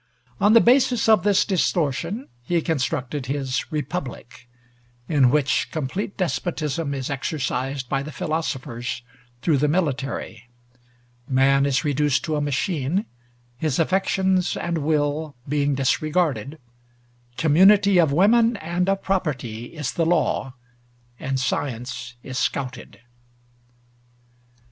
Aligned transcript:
On 0.39 0.53
the 0.53 0.61
basis 0.61 1.07
of 1.07 1.21
this 1.21 1.45
distortion 1.45 2.27
he 2.41 2.63
constructed 2.63 3.27
his 3.27 3.71
Republic, 3.71 4.49
in 5.07 5.29
which 5.29 5.69
complete 5.69 6.17
despotism 6.17 6.95
is 6.95 7.11
exercised 7.11 7.87
by 7.87 8.01
the 8.01 8.11
philosophers 8.11 9.03
through 9.43 9.57
the 9.59 9.67
military; 9.67 10.49
man 11.29 11.67
is 11.67 11.85
reduced 11.85 12.23
to 12.23 12.35
a 12.35 12.41
machine, 12.41 13.05
his 13.57 13.77
affections 13.77 14.57
and 14.57 14.79
will 14.79 15.35
being 15.47 15.75
disregarded; 15.75 16.57
community 17.37 17.99
of 17.99 18.11
women 18.11 18.57
and 18.57 18.89
of 18.89 19.03
property 19.03 19.65
is 19.65 19.91
the 19.91 20.05
law; 20.07 20.55
and 21.19 21.39
science 21.39 22.15
is 22.23 22.39
scouted. 22.39 23.01